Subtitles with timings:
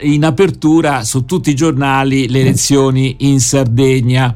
[0.00, 4.34] in apertura su tutti i giornali le elezioni in Sardegna.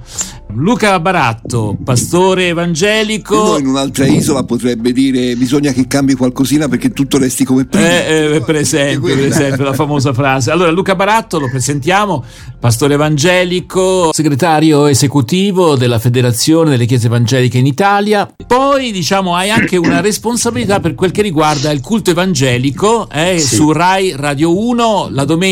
[0.54, 3.42] Luca Baratto, pastore evangelico.
[3.42, 7.86] Uno in un'altra isola potrebbe dire bisogna che cambi qualcosina perché tutto resti come prima.
[7.86, 10.52] Eh, eh, per, esempio, per esempio, la famosa frase.
[10.52, 12.24] Allora, Luca Baratto lo presentiamo,
[12.58, 18.32] pastore evangelico, segretario esecutivo della Federazione delle Chiese Evangeliche in Italia.
[18.46, 23.56] Poi, diciamo, hai anche una responsabilità per quel che riguarda il culto evangelico eh, sì.
[23.56, 25.47] su Rai Radio 1 la domenica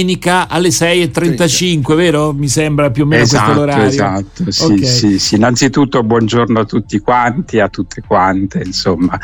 [0.49, 2.33] alle 6.35, vero?
[2.33, 3.87] Mi sembra più o meno esatto, questo l'orario.
[3.87, 4.65] Esatto, sì.
[4.65, 9.19] Okay sì, sì, innanzitutto buongiorno a tutti quanti, a tutte quante, insomma.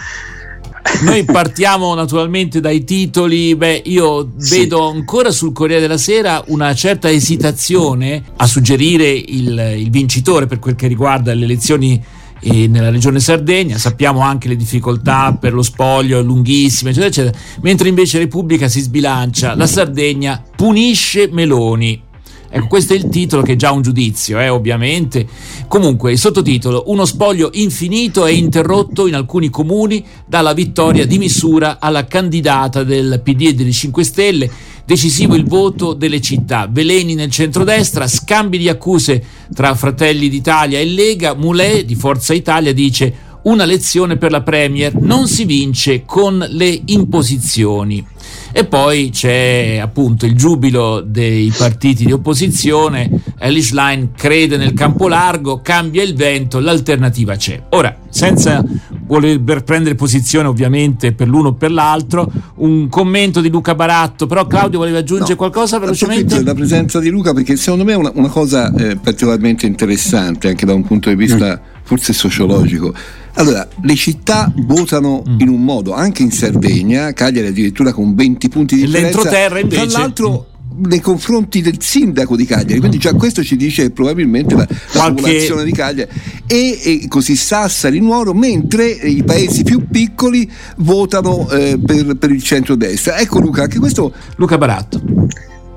[1.03, 3.55] Noi partiamo naturalmente dai titoli.
[3.55, 4.59] Beh, io sì.
[4.59, 10.59] vedo ancora sul Corriere della Sera una certa esitazione a suggerire il, il vincitore per
[10.59, 12.03] quel che riguarda le elezioni
[12.43, 13.79] eh, nella regione Sardegna.
[13.79, 17.39] Sappiamo anche le difficoltà per lo spoglio lunghissime, eccetera, eccetera.
[17.63, 19.55] Mentre invece Repubblica si sbilancia.
[19.55, 22.11] La Sardegna punisce Meloni.
[22.55, 25.27] Ecco, questo è il titolo che è già un giudizio, eh, ovviamente.
[25.69, 31.79] Comunque, il sottotitolo: Uno spoglio infinito è interrotto in alcuni comuni dalla vittoria di misura
[31.81, 34.51] alla candidata del PD e delle 5 Stelle.
[34.85, 36.69] Decisivo il voto delle città.
[36.71, 39.23] Veleni nel centrodestra, scambi di accuse
[39.55, 41.35] tra Fratelli d'Italia e Lega.
[41.35, 46.81] Moulet di Forza Italia dice una lezione per la Premier, non si vince con le
[46.87, 48.07] imposizioni.
[48.53, 55.09] E poi c'è appunto il giubilo dei partiti di opposizione, Elish Line crede nel campo
[55.09, 57.61] largo, cambia il vento, l'alternativa c'è.
[57.71, 58.63] Ora, senza
[59.07, 64.47] voler prendere posizione ovviamente per l'uno o per l'altro, un commento di Luca Baratto, però
[64.47, 66.43] Claudio voleva aggiungere no, qualcosa velocemente?
[66.43, 70.67] La presenza di Luca perché secondo me è una, una cosa eh, particolarmente interessante anche
[70.67, 71.72] da un punto di vista mm.
[71.83, 72.95] Forse sociologico
[73.35, 75.41] allora, le città votano mm.
[75.41, 79.23] in un modo, anche in Sardegna, Cagliari addirittura con 20 punti di differenza.
[79.23, 79.87] L'entroterra invece.
[79.87, 84.67] Tra l'altro nei confronti del sindaco di Cagliari, quindi già questo ci dice probabilmente la,
[84.67, 85.15] Qualche...
[85.15, 86.11] popolazione di Cagliari
[86.47, 92.43] e, e, così Sassari, Nuoro, mentre i paesi più piccoli votano eh, per, per il
[92.43, 93.19] centro-destra.
[93.19, 94.13] Ecco Luca, anche questo...
[94.37, 95.01] Luca Baratto.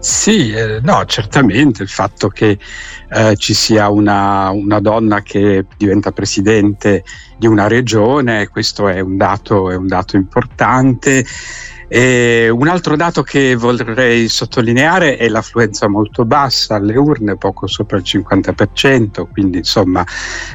[0.05, 2.59] Sì, eh, no, certamente il fatto che
[3.09, 7.03] eh, ci sia una, una, donna che diventa presidente
[7.39, 11.25] di una regione, questo è un dato, è un dato importante.
[11.87, 17.97] E un altro dato che vorrei sottolineare è l'affluenza molto bassa alle urne, poco sopra
[17.97, 20.03] il 50%, quindi insomma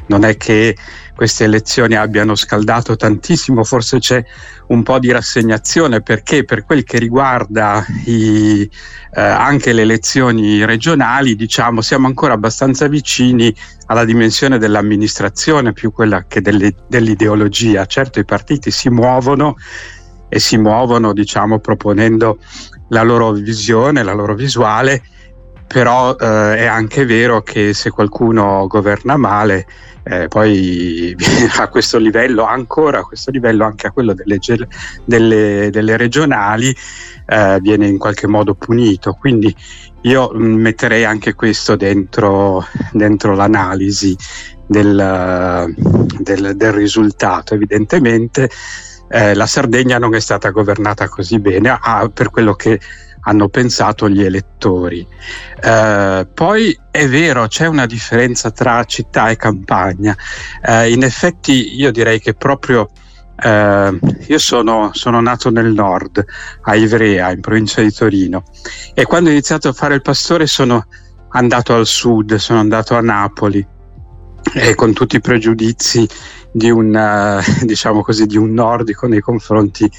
[0.07, 0.77] non è che
[1.21, 4.25] queste elezioni abbiano scaldato tantissimo, forse c'è
[4.69, 11.37] un po' di rassegnazione perché per quel che riguarda i, eh, anche le elezioni regionali,
[11.37, 13.55] diciamo, siamo ancora abbastanza vicini
[13.87, 17.85] alla dimensione dell'amministrazione più quella che delle, dell'ideologia.
[17.85, 19.57] Certo i partiti si muovono
[20.31, 22.39] e si muovono, diciamo, proponendo
[22.89, 25.03] la loro visione, la loro visuale,
[25.67, 29.67] però eh, è anche vero che se qualcuno governa male
[30.05, 31.15] eh, poi
[31.59, 34.39] a questo livello, ancora a questo livello, anche a quello delle,
[35.05, 36.75] delle, delle regionali,
[37.27, 39.12] eh, viene in qualche modo punito.
[39.12, 39.55] Quindi
[40.03, 44.17] io mm, metterei anche questo dentro, dentro l'analisi
[44.67, 45.75] del,
[46.21, 47.55] del, del, risultato.
[47.55, 48.49] Evidentemente
[49.10, 52.81] eh, la Sardegna non è stata governata così bene ah, per quello che
[53.22, 55.06] hanno pensato gli elettori.
[55.62, 60.16] Eh, poi è vero, c'è una differenza tra città e campagna.
[60.65, 62.88] Eh, in effetti io direi che proprio
[63.43, 66.25] eh, io sono, sono, nato nel nord,
[66.62, 68.44] a Ivrea, in provincia di Torino,
[68.94, 70.87] e quando ho iniziato a fare il pastore sono
[71.31, 73.66] andato al sud, sono andato a Napoli,
[74.54, 76.09] e con tutti i pregiudizi
[76.53, 79.91] di un, uh, diciamo così, di un nordico nei confronti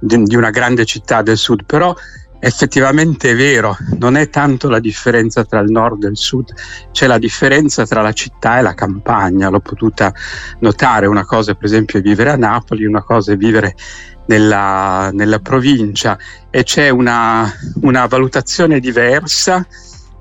[0.00, 1.94] di, di una grande città del sud, però
[2.38, 6.52] effettivamente è vero, non è tanto la differenza tra il nord e il sud,
[6.92, 10.12] c'è la differenza tra la città e la campagna, l'ho potuta
[10.60, 13.74] notare, una cosa per esempio è vivere a Napoli, una cosa è vivere
[14.26, 16.18] nella, nella provincia
[16.50, 17.50] e c'è una,
[17.80, 19.66] una valutazione diversa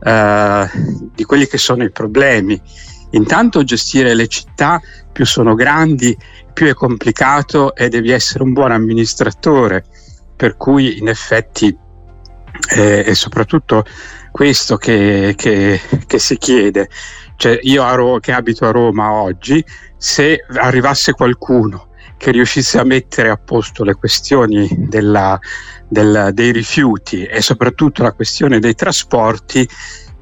[0.01, 0.69] eh,
[1.13, 2.59] di quelli che sono i problemi.
[3.15, 4.81] Intanto gestire le città
[5.11, 6.15] più sono grandi,
[6.53, 9.85] più è complicato e devi essere un buon amministratore,
[10.35, 11.75] per cui in effetti
[12.75, 13.85] eh, e soprattutto
[14.31, 16.89] questo che, che, che si chiede.
[17.37, 19.63] Cioè, io Ro- che abito a Roma oggi,
[19.97, 25.39] se arrivasse qualcuno che riuscisse a mettere a posto le questioni della,
[25.87, 29.67] del, dei rifiuti e soprattutto la questione dei trasporti,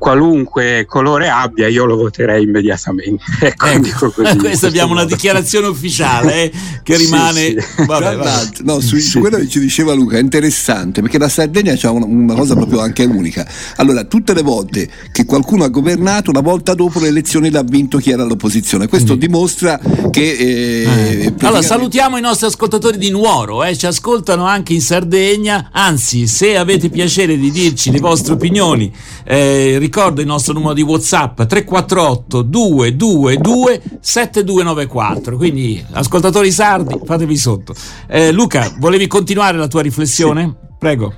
[0.03, 3.23] qualunque colore abbia, io lo voterei immediatamente.
[3.53, 5.01] Ecco, ecco così, questa abbiamo modo.
[5.01, 6.51] una dichiarazione ufficiale eh,
[6.81, 7.39] che rimane.
[7.39, 7.85] Sì, sì.
[7.85, 8.47] Vabbè, vabbè.
[8.63, 12.05] No, su, su, quello che ci diceva Luca è interessante perché la Sardegna ha una,
[12.05, 13.47] una, cosa proprio anche unica.
[13.77, 17.97] Allora, tutte le volte che qualcuno ha governato, una volta dopo le elezioni l'ha vinto
[17.97, 18.87] chi era all'opposizione.
[18.87, 19.27] Questo Quindi.
[19.27, 19.79] dimostra
[20.09, 20.21] che.
[20.21, 21.33] Eh, eh.
[21.39, 25.69] Allora, salutiamo i nostri ascoltatori di Nuoro, eh, ci ascoltano anche in Sardegna.
[25.71, 28.91] Anzi, se avete piacere di dirci le vostre opinioni,
[29.23, 35.37] eh, ricordo il nostro numero di WhatsApp 348 222 7294.
[35.37, 37.75] Quindi, ascoltatori sardi, fatevi sotto.
[38.07, 40.45] Eh, Luca, volevi continuare la tua riflessione?
[40.45, 40.75] Sì.
[40.79, 41.13] Prego.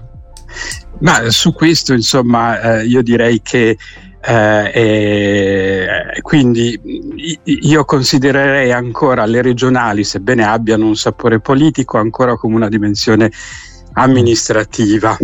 [1.00, 3.78] Ma su questo, insomma, eh, io direi che
[4.28, 6.78] eh, e quindi
[7.44, 13.32] io considererei ancora le regionali, sebbene abbiano un sapore politico, ancora come una dimensione
[13.94, 15.18] amministrativa.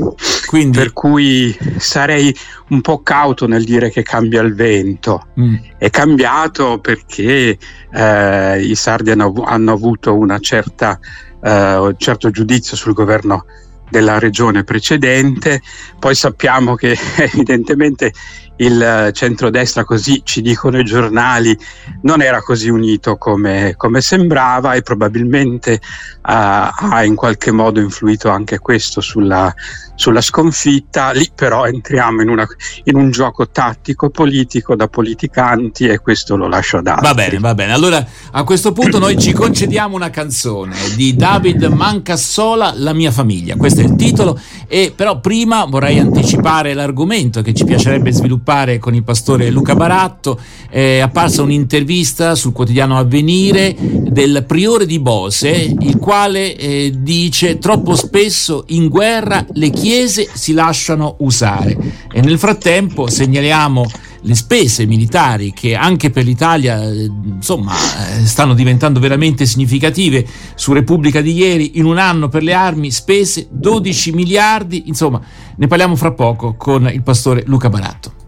[0.52, 2.36] Quindi, per cui sarei
[2.72, 5.28] un po' cauto nel dire che cambia il vento.
[5.40, 5.56] Mm.
[5.78, 7.58] È cambiato perché
[7.90, 11.00] eh, i sardi hanno, hanno avuto certa,
[11.42, 13.46] eh, un certo giudizio sul governo
[13.90, 15.62] della regione precedente,
[15.98, 18.12] poi sappiamo che evidentemente
[18.58, 21.58] il centrodestra, così ci dicono i giornali,
[22.04, 28.30] non era così unito come, come sembrava e probabilmente uh, ha in qualche modo influito
[28.30, 29.54] anche questo sulla,
[29.96, 31.12] sulla sconfitta.
[31.12, 32.46] Lì però entriamo in, una,
[32.84, 37.08] in, un gioco tattico politico da politicanti e questo lo lascio ad altri.
[37.08, 37.74] Va bene, va bene.
[37.74, 43.56] Allora a questo punto noi ci concediamo una canzone di David Mancassola, La mia famiglia.
[43.56, 44.40] Questo è il titolo.
[44.68, 48.41] E però prima vorrei anticipare l'argomento che ci piacerebbe sviluppare
[48.80, 50.40] con il pastore Luca Baratto.
[50.70, 57.96] È apparsa un'intervista sul quotidiano Avvenire del priore di Bose, il quale eh, dice troppo
[57.96, 61.78] spesso in guerra le chiese chiese si lasciano usare
[62.12, 63.86] e nel frattempo segnaliamo
[64.24, 70.26] le spese militari che anche per l'Italia eh, insomma eh, stanno diventando veramente significative.
[70.54, 74.84] Su Repubblica di ieri in un anno per le armi spese 12 miliardi.
[74.86, 75.20] Insomma
[75.56, 78.20] ne parliamo fra poco con il pastore Luca Baratto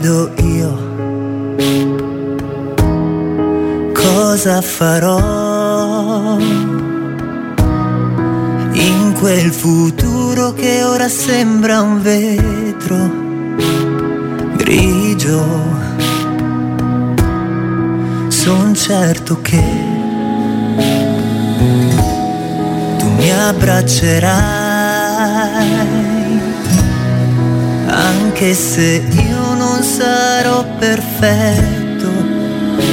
[0.00, 0.88] chiedo io
[3.92, 6.38] cosa farò
[8.72, 13.10] in quel futuro che ora sembra un vetro
[14.56, 15.78] grigio.
[18.28, 19.62] Son certo che
[22.98, 24.30] tu mi abbraccerai
[27.86, 29.39] anche se io
[29.80, 32.10] non sarò perfetto,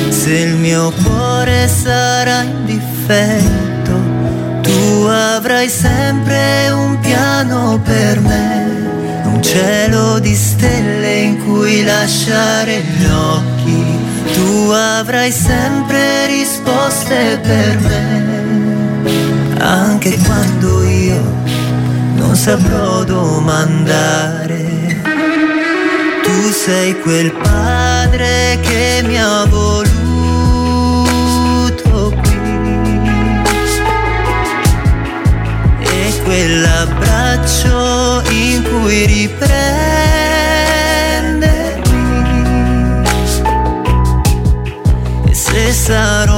[0.07, 3.91] se il mio cuore sarà in difetto,
[4.61, 13.05] tu avrai sempre un piano per me, un cielo di stelle in cui lasciare gli
[13.05, 13.83] occhi,
[14.33, 21.21] tu avrai sempre risposte per me, anche quando io
[22.15, 24.66] non saprò domandare
[26.67, 29.85] sei quel padre che mi ha voluto
[32.21, 32.37] qui.
[35.79, 39.47] E quell'abbraccio in cui riprendermi
[45.30, 46.36] e se sarò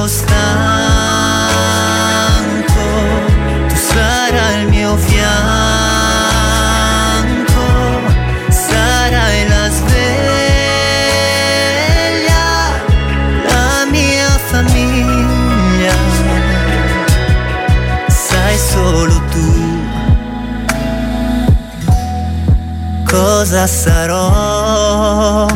[23.50, 25.48] cosa sarò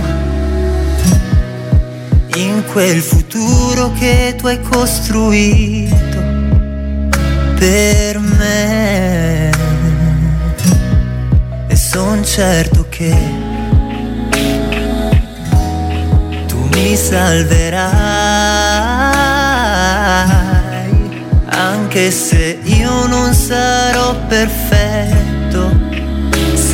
[2.35, 6.21] in quel futuro che tu hai costruito
[7.57, 9.51] per me.
[11.69, 13.17] E son certo che
[16.49, 17.93] tu mi salverai,
[21.47, 25.34] anche se io non sarò perfetto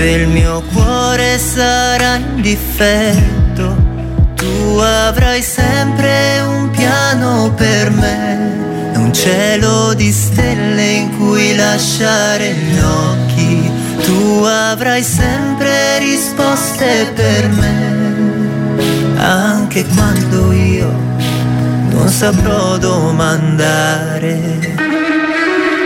[0.01, 3.77] se il mio cuore sarà in difetto,
[4.35, 12.53] tu avrai sempre un piano per me, un un cielo di stelle in cui lasciare
[12.53, 13.71] gli occhi,
[14.05, 20.91] tu avrai sempre risposte per me, anche quando io
[21.91, 24.39] non saprò domandare.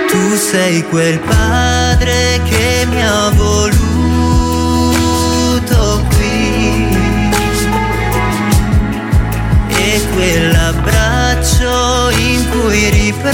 [0.08, 3.83] Tu sei quel padre che mi ha voluto
[10.14, 13.32] quell'abbraccio in cui riprendermi.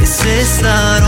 [0.00, 0.99] E se sarò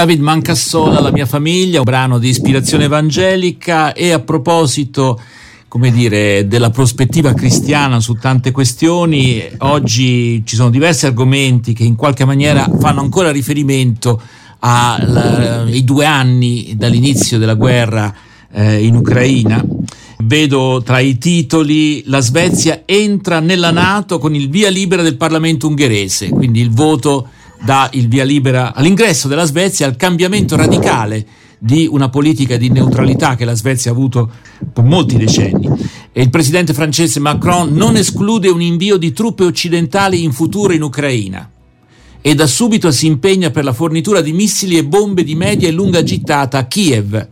[0.00, 5.20] David Mancassola, La mia famiglia, un brano di ispirazione evangelica e a proposito
[5.68, 11.96] come dire, della prospettiva cristiana su tante questioni, oggi ci sono diversi argomenti che in
[11.96, 14.18] qualche maniera fanno ancora riferimento
[14.60, 18.10] ai due anni dall'inizio della guerra
[18.52, 19.62] eh, in Ucraina.
[20.22, 25.66] Vedo tra i titoli la Svezia entra nella Nato con il via libera del Parlamento
[25.66, 27.28] ungherese, quindi il voto
[27.62, 31.26] dà il via libera all'ingresso della Svezia al cambiamento radicale
[31.58, 34.30] di una politica di neutralità che la Svezia ha avuto
[34.72, 35.68] per molti decenni.
[36.12, 40.82] E il presidente francese Macron non esclude un invio di truppe occidentali in futuro in
[40.82, 41.50] Ucraina
[42.22, 45.72] e da subito si impegna per la fornitura di missili e bombe di media e
[45.72, 47.28] lunga gittata a Kiev.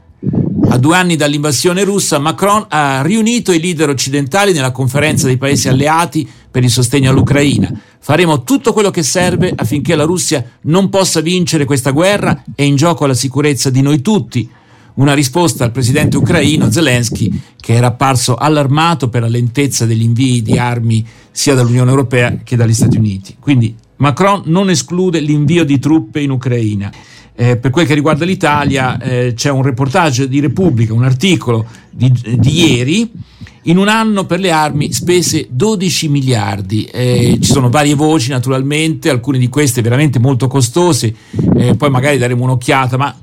[0.70, 5.68] A due anni dall'invasione russa, Macron ha riunito i leader occidentali nella conferenza dei paesi
[5.68, 7.71] alleati per il sostegno all'Ucraina.
[7.99, 12.76] Faremo tutto quello che serve affinché la Russia non possa vincere questa guerra e in
[12.76, 14.49] gioco la sicurezza di noi tutti.
[14.95, 20.43] Una risposta al presidente ucraino Zelensky che era apparso allarmato per la lentezza degli invii
[20.43, 23.37] di armi sia dall'Unione Europea che dagli Stati Uniti.
[23.38, 26.90] Quindi Macron non esclude l'invio di truppe in Ucraina.
[27.35, 32.11] Eh, per quel che riguarda l'Italia eh, c'è un reportage di Repubblica, un articolo di,
[32.11, 33.12] di ieri
[33.62, 36.85] in un anno per le armi spese 12 miliardi.
[36.85, 41.15] Eh, ci sono varie voci naturalmente, alcune di queste veramente molto costose,
[41.57, 43.15] eh, poi magari daremo un'occhiata, ma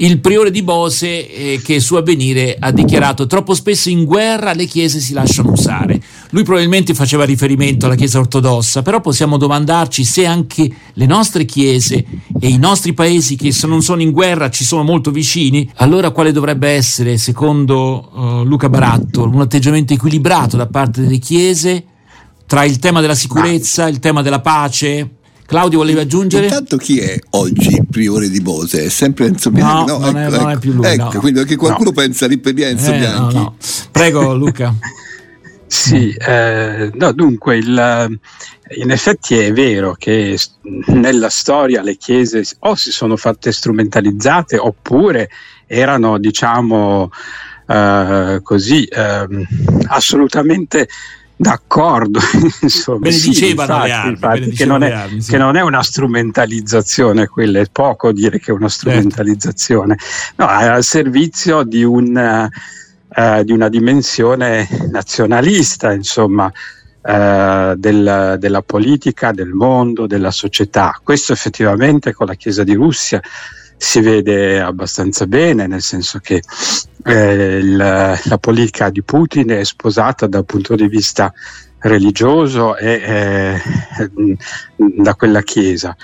[0.00, 4.64] il priore di Bose eh, che su avvenire ha dichiarato troppo spesso in guerra le
[4.64, 6.00] chiese si lasciano usare.
[6.30, 12.04] Lui probabilmente faceva riferimento alla chiesa ortodossa, però possiamo domandarci se anche le nostre chiese
[12.38, 16.10] e i nostri paesi che se non sono in guerra ci sono molto vicini, allora
[16.10, 21.84] quale dovrebbe essere, secondo uh, Luca Baratto, un atteggiamento equilibrato da parte delle chiese
[22.46, 25.19] tra il tema della sicurezza, il tema della pace?
[25.50, 26.44] Claudio voleva aggiungere?
[26.44, 28.84] Intanto chi è oggi il priore di Bose?
[28.84, 29.90] È sempre Enzo Bianchi?
[29.90, 30.86] No, no, non, ecco, è, non è, più lui.
[30.86, 31.18] Ecco, no.
[31.18, 31.96] quindi anche qualcuno no.
[31.96, 33.34] pensa a Enzo eh, Bianchi.
[33.34, 33.56] No,
[33.90, 34.72] Prego Luca.
[35.66, 38.20] sì, eh, no, dunque il,
[38.76, 40.38] in effetti è vero che
[40.86, 45.30] nella storia le chiese o si sono fatte strumentalizzate oppure
[45.66, 47.10] erano diciamo
[47.66, 49.46] eh, così ehm,
[49.88, 50.88] assolutamente
[51.40, 52.20] D'accordo,
[52.60, 55.30] insomma, benedicevano sì, infatti, armi, infatti, che, non è, armi sì.
[55.30, 58.90] che, non è, una strumentalizzazione, quella è poco dire che è una certo.
[58.90, 59.96] strumentalizzazione,
[60.36, 62.50] no, è al servizio di, un,
[63.16, 71.00] uh, di una dimensione nazionalista, insomma, uh, del, della politica, del mondo, della società.
[71.02, 73.18] Questo effettivamente con la Chiesa di Russia
[73.82, 76.42] si vede abbastanza bene, nel senso che
[77.02, 81.32] eh, il, la politica di Putin è sposata dal punto di vista
[81.78, 83.60] religioso e eh,
[84.76, 85.96] da quella chiesa.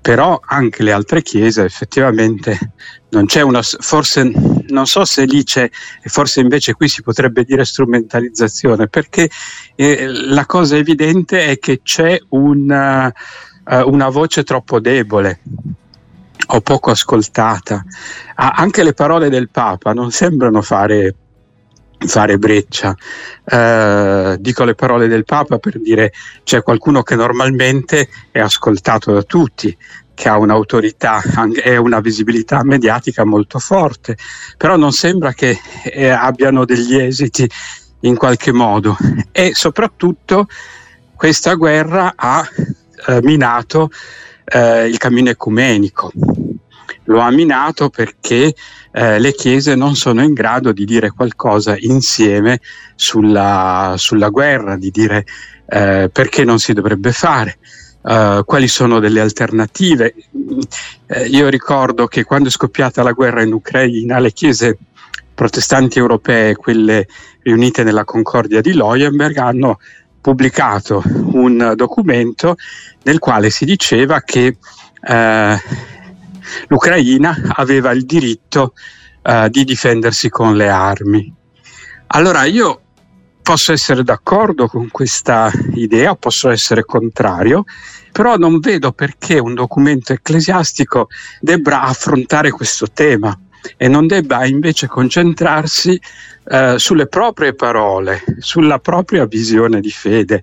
[0.00, 2.74] Però anche le altre chiese effettivamente
[3.08, 4.30] non c'è una forse
[4.68, 5.68] non so se lì c'è
[6.04, 9.28] forse invece qui si potrebbe dire strumentalizzazione perché
[9.74, 15.40] eh, la cosa evidente è che c'è una, uh, una voce troppo debole
[16.46, 17.84] o poco ascoltata.
[18.36, 21.14] Ah, anche le parole del Papa non sembrano fare,
[21.98, 22.94] fare breccia.
[23.44, 26.12] Eh, dico le parole del Papa per dire
[26.44, 29.76] c'è qualcuno che normalmente è ascoltato da tutti,
[30.14, 31.22] che ha un'autorità
[31.62, 34.16] e una visibilità mediatica molto forte,
[34.56, 37.48] però non sembra che eh, abbiano degli esiti
[38.00, 38.96] in qualche modo
[39.32, 40.46] e soprattutto
[41.14, 42.46] questa guerra ha
[43.08, 43.90] eh, minato
[44.44, 46.10] eh, il cammino ecumenico.
[47.06, 48.54] Lo ha minato perché
[48.92, 52.60] eh, le chiese non sono in grado di dire qualcosa insieme
[52.94, 55.24] sulla, sulla guerra, di dire
[55.68, 57.58] eh, perché non si dovrebbe fare.
[58.06, 60.14] uh, quali sono delle alternative.
[60.32, 64.78] Uh, io ricordo che quando è scoppiata la guerra in Ucraina, le chiese
[65.34, 67.06] protestanti europee, quelle
[67.42, 69.78] riunite nella Concordia di Leuenberg, hanno
[70.20, 72.56] pubblicato un documento
[73.04, 74.56] nel quale si diceva che
[75.08, 75.56] uh,
[76.68, 78.72] l'Ucraina aveva il diritto
[79.50, 81.34] di difendersi con le armi.
[82.08, 82.82] Allora io
[83.42, 87.64] posso essere d'accordo con questa idea, posso essere contrario,
[88.10, 91.08] però non vedo perché un documento ecclesiastico
[91.40, 93.38] debba affrontare questo tema
[93.76, 96.00] e non debba invece concentrarsi
[96.48, 100.42] eh, sulle proprie parole, sulla propria visione di fede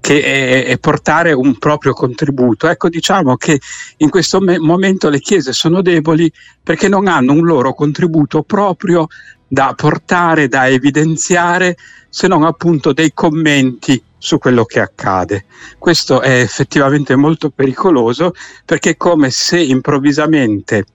[0.00, 2.68] che è, portare un proprio contributo.
[2.68, 3.60] Ecco, diciamo che
[3.98, 6.30] in questo me- momento le chiese sono deboli
[6.62, 9.06] perché non hanno un loro contributo proprio
[9.46, 11.76] da portare, da evidenziare,
[12.08, 15.46] se non appunto dei commenti su quello che accade.
[15.78, 18.32] Questo è effettivamente molto pericoloso
[18.64, 20.86] perché è come se improvvisamente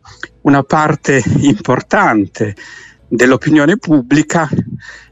[0.41, 2.55] una parte importante
[3.07, 4.49] dell'opinione pubblica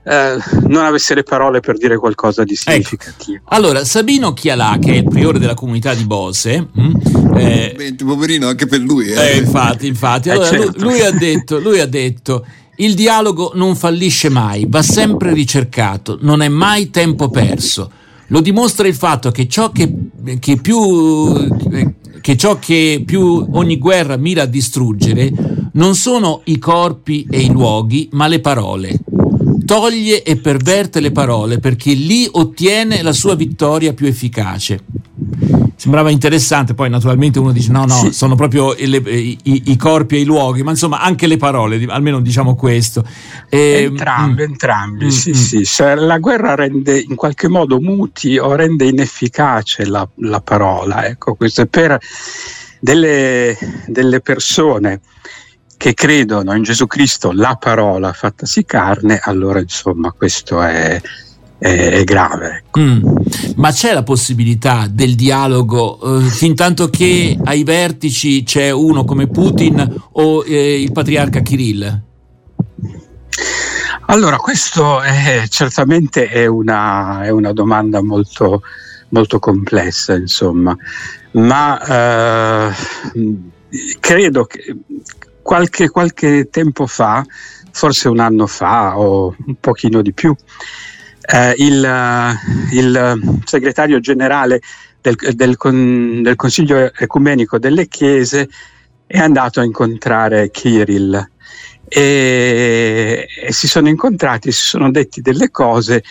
[0.03, 0.37] eh,
[0.67, 2.71] non avesse le parole per dire qualcosa di ecco.
[2.71, 3.37] significativo.
[3.37, 3.55] Ecco.
[3.55, 8.47] Allora, Sabino Chialà, che è il priore della comunità di Bose, mh, mm, eh, poverino
[8.47, 9.07] anche per lui.
[9.07, 9.19] Eh.
[9.19, 10.29] eh infatti, infatti.
[10.29, 10.71] Eh, allora, certo.
[10.77, 12.45] lui, lui, ha detto, lui ha detto
[12.77, 17.91] il dialogo non fallisce mai, va sempre ricercato, non è mai tempo perso.
[18.27, 19.93] Lo dimostra il fatto che ciò che,
[20.39, 21.59] che, più,
[22.21, 25.31] che ciò che più ogni guerra mira a distruggere
[25.73, 28.99] non sono i corpi e i luoghi, ma le parole.
[29.71, 34.83] Toglie e perverte le parole perché lì ottiene la sua vittoria più efficace
[35.77, 38.11] sembrava interessante, poi naturalmente uno dice no, no, sì.
[38.11, 42.19] sono proprio le, i, i, corpi e i luoghi, ma insomma anche le parole, almeno
[42.19, 43.03] diciamo questo.
[43.49, 45.33] E, entrambi, mm, entrambi, mm, sì, mm.
[45.33, 45.65] sì.
[45.65, 51.33] Cioè, la guerra rende in qualche modo muti o rende inefficace la, la parola, ecco,
[51.35, 51.97] questo è per
[52.77, 54.99] delle, delle persone
[55.81, 61.01] che credono in Gesù Cristo, la parola fattasi carne, allora insomma questo è
[61.57, 62.63] è, grave.
[62.65, 62.79] Ecco.
[62.79, 63.03] Mm.
[63.55, 69.25] Ma c'è la possibilità del dialogo eh, fin tanto che ai vertici c'è uno come
[69.25, 72.01] Putin o eh, il patriarca Kirill?
[74.05, 78.61] Allora, questo è, certamente è una, è una domanda molto,
[79.09, 80.77] molto, complessa, insomma,
[81.31, 82.74] ma eh,
[84.00, 84.75] credo che
[85.41, 87.23] qualche, qualche tempo fa,
[87.71, 90.35] forse un anno fa o un pochino di più,
[91.21, 94.61] eh, il, eh, il, segretario generale
[95.01, 98.49] del, del, del, Consiglio Ecumenico delle Chiese
[99.05, 101.29] è andato a incontrare Kirill.
[101.93, 106.01] E, e si sono incontrati, si sono detti delle cose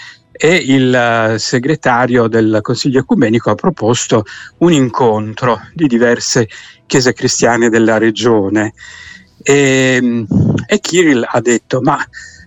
[0.42, 4.24] e il eh, segretario del Consiglio Ecumenico ha proposto
[4.58, 6.48] un incontro di diverse
[6.86, 8.72] chiese cristiane della regione
[9.42, 10.26] e,
[10.66, 11.98] e Kirill ha detto ma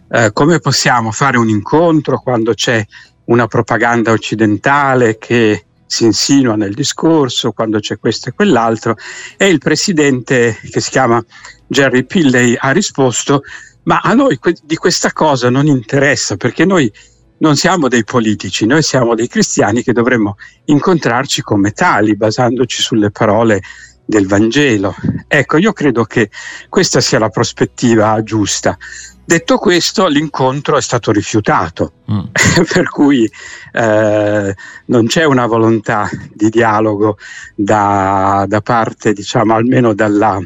[0.10, 2.86] eh, come possiamo fare un incontro quando c'è
[3.26, 8.96] una propaganda occidentale che si insinua nel discorso, quando c'è questo e quell'altro,
[9.38, 11.24] e il presidente che si chiama
[11.68, 13.44] Jerry Pilley ha risposto,
[13.84, 16.92] ma a noi que- di questa cosa non interessa perché noi
[17.40, 23.12] non siamo dei politici, noi siamo dei cristiani che dovremmo incontrarci come tali, basandoci sulle
[23.12, 23.62] parole
[24.06, 24.96] del Vangelo.
[25.28, 26.30] Ecco, io credo che
[26.70, 28.78] questa sia la prospettiva giusta.
[29.26, 32.20] Detto questo, l'incontro è stato rifiutato, mm.
[32.74, 33.30] per cui
[33.72, 37.18] eh, non c'è una volontà di dialogo
[37.56, 40.40] da, da parte, diciamo, almeno dalla,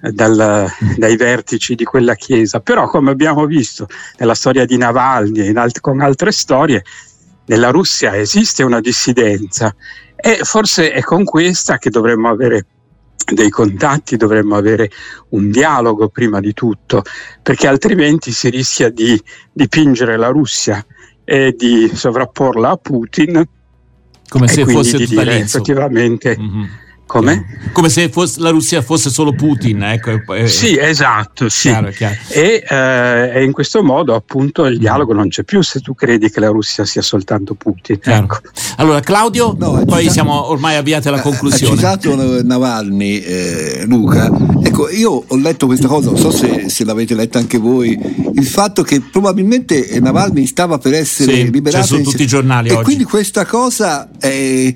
[0.00, 2.60] dal, dai vertici di quella chiesa.
[2.60, 6.82] Però, come abbiamo visto nella storia di Navalny e alt- con altre storie,
[7.46, 9.74] nella Russia esiste una dissidenza
[10.16, 12.64] e forse è con questa che dovremmo avere
[13.32, 14.90] dei contatti, dovremmo avere
[15.30, 17.02] un dialogo prima di tutto,
[17.42, 19.20] perché altrimenti si rischia di
[19.52, 20.84] dipingere la Russia
[21.24, 23.48] e di sovrapporla a Putin.
[24.28, 26.64] Come se fosse di dire effettivamente mm-hmm
[27.06, 27.44] come?
[27.72, 29.82] Come se fosse, la Russia fosse solo Putin.
[29.82, 30.20] Ecco.
[30.46, 31.48] Sì, esatto.
[31.48, 31.68] Sì.
[31.68, 32.14] Chiaro, chiaro.
[32.28, 36.40] E, eh, in questo modo appunto il dialogo non c'è più se tu credi che
[36.40, 37.98] la Russia sia soltanto Putin.
[38.02, 38.38] Ecco.
[38.76, 41.74] Allora Claudio, no, poi siamo ormai avviati alla conclusione.
[41.74, 44.30] Ha citato Navalny, eh, Luca.
[44.62, 47.98] Ecco, io ho letto questa cosa, non so se, se, l'avete letta anche voi,
[48.34, 51.86] il fatto che probabilmente Navalny stava per essere sì, liberato.
[51.86, 52.84] Cioè su tutti i giornali e oggi.
[52.84, 54.74] quindi questa cosa, è,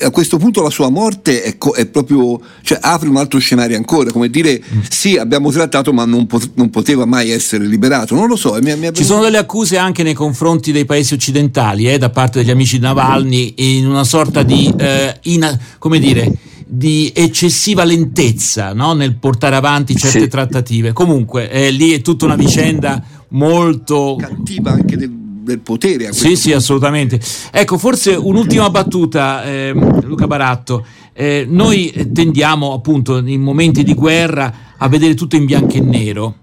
[0.00, 4.10] a questo punto la sua morte è è proprio, cioè, apre un altro scenario ancora,
[4.10, 4.80] come dire mm.
[4.88, 8.58] sì abbiamo trattato ma non, pot- non, poteva mai essere liberato, non lo so.
[8.62, 12.40] Mi, mi Ci sono delle accuse anche nei confronti dei paesi occidentali, eh, da parte
[12.40, 16.32] degli amici di Navalny, in una sorta di, eh, in, come dire,
[16.72, 18.92] di eccessiva lentezza no?
[18.92, 20.28] nel portare avanti certe sì.
[20.28, 20.92] trattative.
[20.92, 26.12] Comunque, eh, lì è tutta una vicenda molto cattiva anche del, del potere.
[26.12, 27.20] sì, sì, assolutamente.
[27.50, 30.86] Ecco, forse un'ultima battuta, eh, Luca Baratto.
[31.20, 36.34] Eh, noi tendiamo appunto in momenti di guerra a vedere tutto in bianco e nero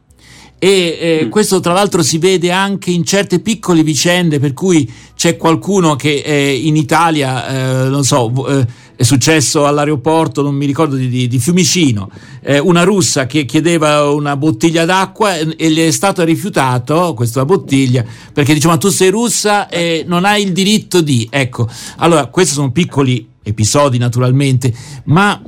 [0.60, 1.30] e eh, mm.
[1.30, 6.22] questo tra l'altro si vede anche in certe piccole vicende per cui c'è qualcuno che
[6.24, 11.40] eh, in Italia, eh, non so, eh, è successo all'aeroporto, non mi ricordo di, di,
[11.40, 12.10] Fiumicino,
[12.42, 17.46] eh, una russa che chiedeva una bottiglia d'acqua e, e gli è stato rifiutato questa
[17.46, 21.28] bottiglia perché diceva ma tu sei russa e non hai il diritto di...
[21.30, 24.74] Ecco, allora questi sono piccoli episodi naturalmente,
[25.06, 25.42] ma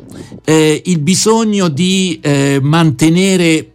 [0.45, 2.19] eh, il bisogno di
[2.61, 3.71] mantenere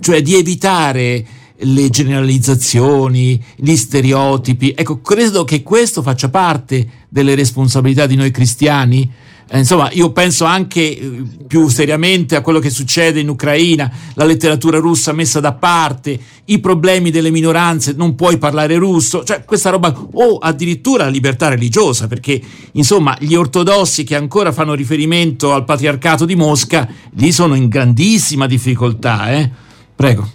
[0.00, 1.24] cioè di evitare
[1.62, 4.72] le generalizzazioni, gli stereotipi.
[4.74, 9.10] Ecco, credo che questo faccia parte delle responsabilità di noi cristiani.
[9.52, 14.24] Eh, insomma, io penso anche eh, più seriamente a quello che succede in Ucraina, la
[14.24, 19.70] letteratura russa messa da parte, i problemi delle minoranze, non puoi parlare russo, cioè questa
[19.70, 22.40] roba, o addirittura la libertà religiosa, perché
[22.72, 28.46] insomma gli ortodossi che ancora fanno riferimento al patriarcato di Mosca, lì sono in grandissima
[28.46, 29.32] difficoltà.
[29.32, 29.50] Eh?
[29.96, 30.30] Prego.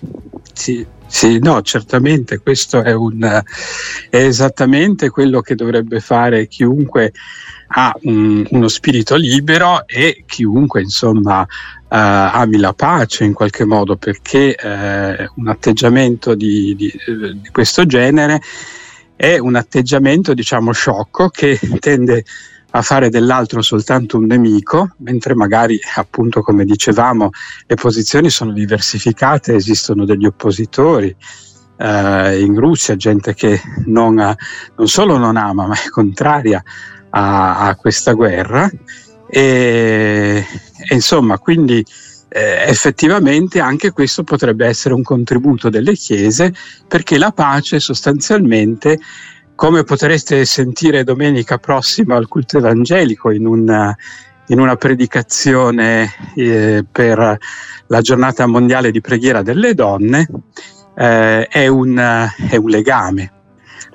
[0.51, 3.21] Sì, sì, no, certamente questo è, un,
[4.09, 7.13] è, esattamente quello che dovrebbe fare chiunque
[7.77, 11.45] ha un, uno spirito libero e chiunque insomma uh,
[11.87, 16.91] ami la pace in qualche modo perché uh, un atteggiamento di, di,
[17.41, 18.41] di, questo genere
[19.17, 22.23] è un atteggiamento diciamo sciocco che tende
[22.71, 27.29] a fare dell'altro soltanto un nemico, mentre magari, appunto, come dicevamo,
[27.67, 31.15] le posizioni sono diversificate, esistono degli oppositori.
[31.77, 36.61] Eh, in Russia gente che non, non, solo non ama, ma è contraria
[37.15, 38.69] a, a questa guerra.
[39.27, 40.45] E,
[40.87, 41.83] e insomma, quindi
[42.29, 46.53] eh, effettivamente anche questo potrebbe essere un contributo delle chiese
[46.87, 48.99] perché la pace sostanzialmente
[49.55, 53.95] come potreste sentire domenica prossima al culto evangelico in una,
[54.47, 57.37] in una predicazione eh, per
[57.87, 60.27] la giornata mondiale di preghiera delle donne,
[60.97, 63.31] eh, è, un, è, un, legame.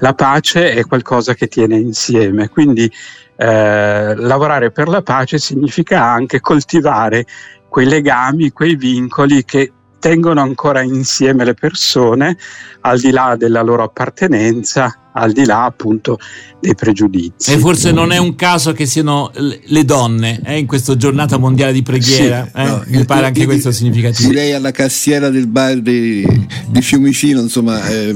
[0.00, 2.90] La pace è qualcosa che tiene insieme, quindi
[3.36, 7.26] eh, lavorare per la pace significa anche coltivare
[7.68, 12.36] quei legami, quei vincoli che tengono ancora insieme le persone
[12.80, 16.18] al di là della loro appartenenza, al di là appunto
[16.61, 17.53] dei pregiudizi.
[17.53, 21.73] E forse non è un caso che siano le donne eh, in questa giornata mondiale
[21.73, 22.64] di preghiera, sì, eh?
[22.64, 24.29] no, mi pare anche questo significativo.
[24.29, 26.27] Direi alla cassiera del bar di,
[26.68, 28.14] di Fiumicino, insomma, eh,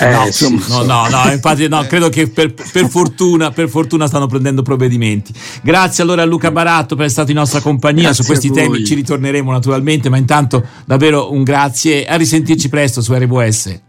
[0.00, 0.60] eh, no, insomma.
[0.60, 4.62] Sì, no, no, no, infatti no, credo che per, per, fortuna, per, fortuna, stanno prendendo
[4.62, 5.32] provvedimenti.
[5.62, 8.84] Grazie allora a Luca Baratto per essere stato in nostra compagnia, grazie su questi temi
[8.84, 13.80] ci ritorneremo naturalmente, ma intanto davvero un grazie, a risentirci presto su RWS.